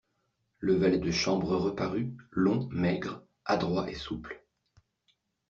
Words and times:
Le 0.57 0.73
valet 0.73 0.97
de 0.97 1.11
chambre 1.11 1.55
reparut, 1.55 2.11
long, 2.31 2.67
maigre, 2.71 3.21
adroit 3.45 3.87
et 3.87 3.93
souple. 3.93 4.41